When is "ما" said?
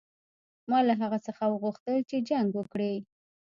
0.69-0.79